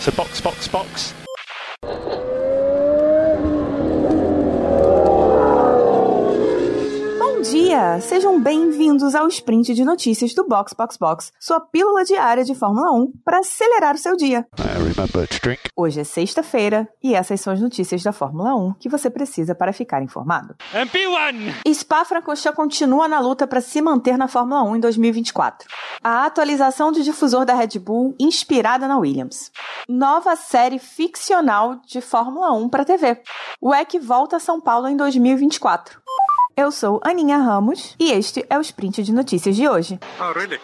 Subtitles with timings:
[0.00, 1.14] So box, box, box.
[7.18, 8.00] Bom dia!
[8.00, 12.92] Sejam bem-vindos ao sprint de notícias do Box Box Box, sua pílula diária de Fórmula
[12.92, 14.46] 1 para acelerar o seu dia.
[15.76, 19.72] Hoje é sexta-feira e essas são as notícias da Fórmula 1 que você precisa para
[19.72, 20.54] ficar informado.
[20.72, 21.74] MP1!
[21.74, 25.68] Spa-Francorchamps continua na luta para se manter na Fórmula 1 em 2024.
[26.02, 29.50] A atualização de difusor da Red Bull inspirada na Williams.
[29.88, 33.20] Nova série ficcional de Fórmula 1 para TV.
[33.60, 36.00] O WEC volta a São Paulo em 2024.
[36.56, 39.98] Eu sou Aninha Ramos e este é o sprint de notícias de hoje.
[40.20, 40.60] Oh, really?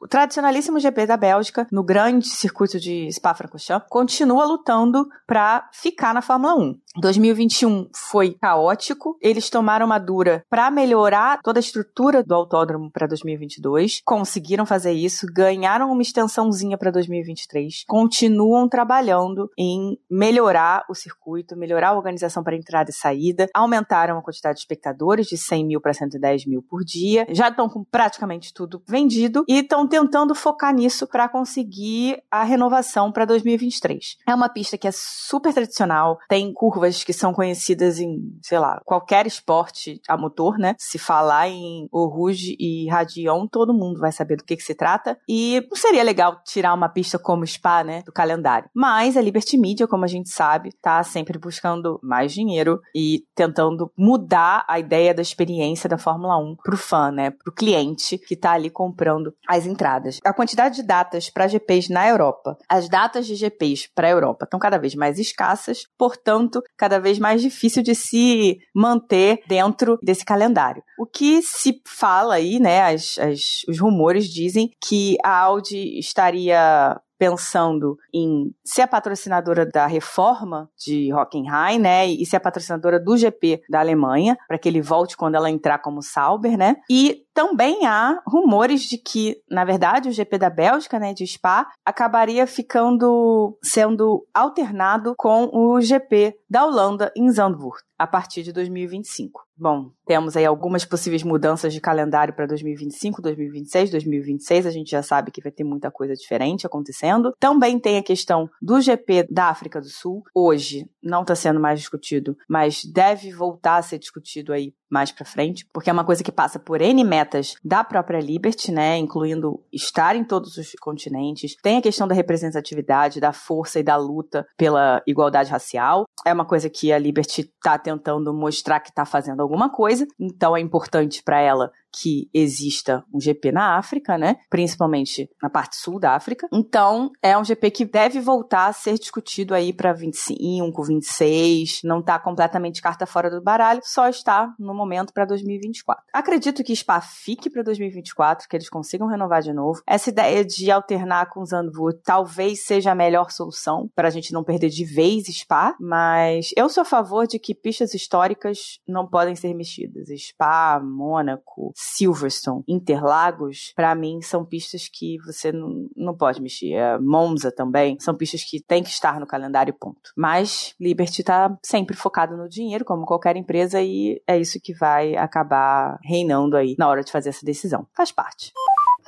[0.00, 6.20] O tradicionalíssimo GP da Bélgica, no grande circuito de Spa-Francorchamps, continua lutando para ficar na
[6.20, 6.78] Fórmula 1.
[7.00, 9.16] 2021 foi caótico.
[9.20, 14.00] Eles tomaram uma dura para melhorar toda a estrutura do autódromo para 2022.
[14.04, 17.84] Conseguiram fazer isso, ganharam uma extensãozinha para 2023.
[17.86, 23.48] Continuam trabalhando em melhorar o circuito, melhorar a organização para entrada e saída.
[23.54, 27.26] Aumentaram a quantidade de espectadores de 100 mil para 110 mil por dia.
[27.30, 33.12] Já estão com praticamente tudo vendido e estão tentando focar nisso para conseguir a renovação
[33.12, 34.16] para 2023.
[34.26, 38.80] É uma pista que é super tradicional, tem curvas que são conhecidas em, sei lá,
[38.84, 40.74] qualquer esporte a motor, né?
[40.78, 44.74] Se falar em Eau Rouge e Radion, todo mundo vai saber do que, que se
[44.74, 45.18] trata.
[45.28, 48.68] E não seria legal tirar uma pista como Spa, né, do calendário.
[48.74, 53.90] Mas a Liberty Media, como a gente sabe, tá sempre buscando mais dinheiro e tentando
[53.96, 58.52] mudar a ideia da experiência da Fórmula 1 pro fã, né, pro cliente que tá
[58.52, 60.18] ali comprando as entradas.
[60.24, 64.44] A quantidade de datas para GPs na Europa, as datas de GPs para a Europa
[64.44, 70.24] estão cada vez mais escassas, portanto, cada vez mais difícil de se manter dentro desse
[70.24, 70.82] calendário.
[70.98, 76.98] O que se fala aí, né, as, as, os rumores dizem que a Audi estaria
[77.18, 83.16] pensando em ser a patrocinadora da reforma de Hockenheim, né, e ser a patrocinadora do
[83.16, 86.76] GP da Alemanha, para que ele volte quando ela entrar como Sauber, né?
[86.90, 91.66] E também há rumores de que, na verdade, o GP da Bélgica, né, de Spa,
[91.84, 99.45] acabaria ficando sendo alternado com o GP da Holanda em Zandvoort a partir de 2025.
[99.58, 104.66] Bom, temos aí algumas possíveis mudanças de calendário para 2025, 2026, 2026.
[104.66, 107.32] A gente já sabe que vai ter muita coisa diferente acontecendo.
[107.40, 110.22] Também tem a questão do GP da África do Sul.
[110.34, 115.24] Hoje não está sendo mais discutido, mas deve voltar a ser discutido aí mais para
[115.24, 119.60] frente, porque é uma coisa que passa por N metas da própria Liberty, né, incluindo
[119.72, 121.56] estar em todos os continentes.
[121.60, 126.04] Tem a questão da representatividade, da força e da luta pela igualdade racial.
[126.24, 130.56] É uma coisa que a Liberty está tentando mostrar que está fazendo alguma coisa, então
[130.56, 134.36] é importante para ela que exista um GP na África, né?
[134.48, 136.48] Principalmente na parte sul da África.
[136.52, 142.00] Então, é um GP que deve voltar a ser discutido aí para 25, 26, não
[142.00, 146.04] está completamente carta fora do baralho, só está no momento para 2024.
[146.12, 149.82] Acredito que Spa fique para 2024, que eles consigam renovar de novo.
[149.86, 154.44] Essa ideia de alternar com Zandvoort talvez seja a melhor solução para a gente não
[154.44, 159.34] perder de vez Spa, mas eu sou a favor de que pistas históricas não podem
[159.34, 160.08] ser mexidas.
[160.18, 166.72] Spa, Mônaco, Silverstone, Interlagos, para mim são pistas que você não, não pode mexer.
[166.72, 170.10] É, Monza também, são pistas que tem que estar no calendário, ponto.
[170.16, 175.14] Mas Liberty tá sempre focado no dinheiro, como qualquer empresa, e é isso que vai
[175.16, 177.86] acabar reinando aí na hora de fazer essa decisão.
[177.94, 178.52] Faz parte.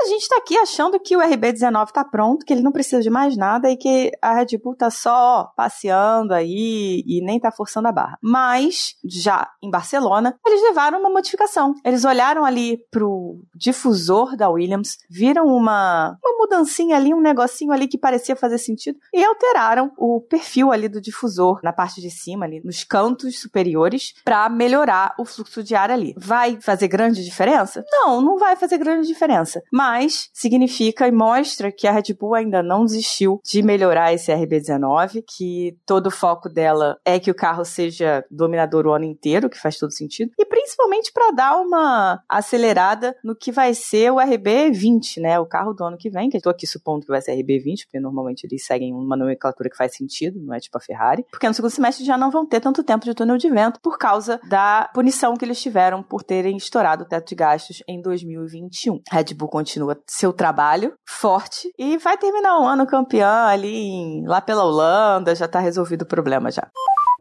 [0.00, 3.10] A gente tá aqui achando que o RB19 tá pronto, que ele não precisa de
[3.10, 7.88] mais nada e que a Red Bull tá só passeando aí e nem tá forçando
[7.88, 8.16] a barra.
[8.22, 11.74] Mas, já em Barcelona, eles levaram uma modificação.
[11.84, 17.88] Eles olharam ali pro difusor da Williams, viram uma, uma mudancinha ali, um negocinho ali
[17.88, 22.44] que parecia fazer sentido e alteraram o perfil ali do difusor na parte de cima,
[22.46, 26.14] ali nos cantos superiores, para melhorar o fluxo de ar ali.
[26.16, 27.84] Vai fazer grande diferença?
[27.90, 29.60] Não, não vai fazer grande diferença.
[29.72, 34.30] Mas mas significa e mostra que a Red Bull ainda não desistiu de melhorar esse
[34.30, 39.48] RB19, que todo o foco dela é que o carro seja dominador o ano inteiro,
[39.48, 44.16] que faz todo sentido, e principalmente para dar uma acelerada no que vai ser o
[44.16, 47.22] RB20, né, o carro do ano que vem, que eu tô aqui supondo que vai
[47.22, 50.80] ser RB20, porque normalmente eles seguem uma nomenclatura que faz sentido, não é tipo a
[50.82, 53.80] Ferrari, porque no segundo semestre já não vão ter tanto tempo de túnel de vento
[53.80, 58.02] por causa da punição que eles tiveram por terem estourado o teto de gastos em
[58.02, 59.00] 2021.
[59.10, 64.40] Red Bull continua seu trabalho forte e vai terminar o ano campeão ali em, lá
[64.40, 66.68] pela Holanda, já tá resolvido o problema já.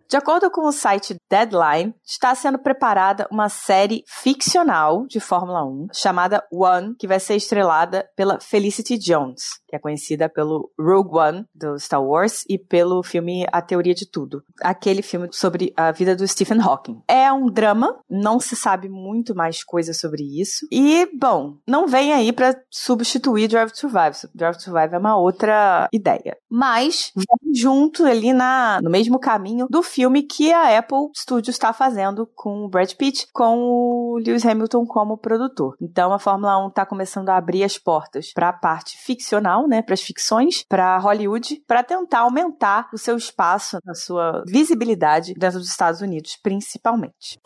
[0.10, 5.88] De acordo com o site Deadline, está sendo preparada uma série ficcional de Fórmula 1
[5.92, 9.60] chamada One, que vai ser estrelada pela Felicity Jones.
[9.68, 14.06] Que é conhecida pelo Rogue One do Star Wars e pelo filme A Teoria de
[14.06, 17.02] Tudo, aquele filme sobre a vida do Stephen Hawking.
[17.08, 20.66] É um drama, não se sabe muito mais coisas sobre isso.
[20.72, 24.16] E, bom, não vem aí para substituir Drive to Survive.
[24.34, 26.38] Drive to Survive é uma outra ideia.
[26.50, 31.74] Mas vem junto ali na, no mesmo caminho do filme que a Apple Studios está
[31.74, 35.76] fazendo com o Brad Pitt, com o Lewis Hamilton como produtor.
[35.82, 39.82] Então a Fórmula 1 está começando a abrir as portas para a parte ficcional, né,
[39.82, 45.60] para as ficções, para Hollywood, para tentar aumentar o seu espaço, a sua visibilidade dentro
[45.60, 47.40] dos Estados Unidos, principalmente.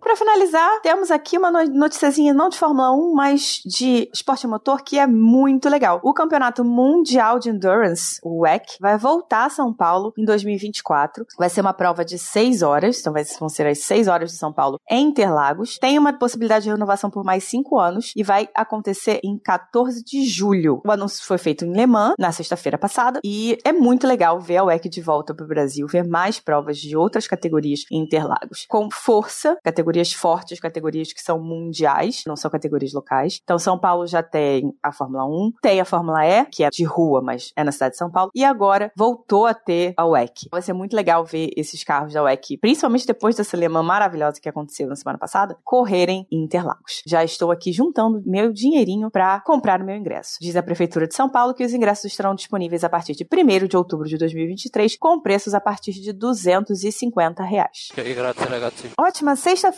[0.00, 4.98] Para finalizar, temos aqui uma noticiazinha não de Fórmula 1, mas de esporte motor que
[4.98, 6.00] é muito legal.
[6.02, 11.26] O Campeonato Mundial de Endurance, o WEC, vai voltar a São Paulo em 2024.
[11.36, 14.52] Vai ser uma prova de 6 horas, então vão ser as 6 horas de São
[14.52, 15.78] Paulo em Interlagos.
[15.78, 20.24] Tem uma possibilidade de renovação por mais 5 anos e vai acontecer em 14 de
[20.24, 20.80] julho.
[20.86, 24.58] O anúncio foi feito em Le Mans na sexta-feira passada e é muito legal ver
[24.58, 28.64] a WEC de volta para o Brasil, ver mais provas de outras categorias em Interlagos.
[28.68, 33.40] Com força, categoria categorias fortes, categorias que são mundiais, não são categorias locais.
[33.42, 36.84] Então, São Paulo já tem a Fórmula 1, tem a Fórmula E, que é de
[36.84, 40.48] rua, mas é na cidade de São Paulo, e agora voltou a ter a WEC.
[40.50, 44.48] Vai ser muito legal ver esses carros da WEC, principalmente depois dessa lema maravilhosa que
[44.48, 47.02] aconteceu na semana passada, correrem em Interlagos.
[47.06, 50.36] Já estou aqui juntando meu dinheirinho para comprar o meu ingresso.
[50.40, 53.66] Diz a Prefeitura de São Paulo que os ingressos estarão disponíveis a partir de 1
[53.66, 57.88] de outubro de 2023, com preços a partir de 250 reais.
[58.98, 59.77] Ótima sexta-feira,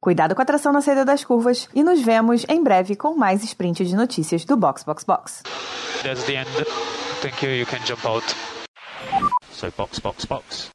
[0.00, 3.42] cuidado com a tração na saída das curvas e nos vemos em breve com mais
[3.42, 5.42] sprint de notícias do Box Box Box.
[6.02, 6.50] That's the end.
[7.22, 7.52] Thank you.
[7.52, 8.24] You can jump out.
[9.50, 10.70] So box box box.